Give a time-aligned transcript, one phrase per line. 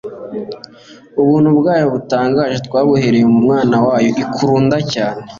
[1.21, 5.21] Ubuntu bwayo butangaje twabuherewe «mu Mwana wayo ikuruda cyane».